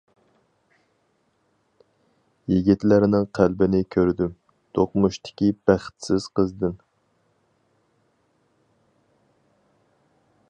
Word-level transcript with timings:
يىگىتلەرنىڭ 2.53 3.27
قەلبىنى 3.39 3.81
كۆردۈم، 3.97 4.33
دوقمۇشتىكى 4.79 5.51
بەختسىز 5.71 6.27
قىزدىن. 6.39 6.75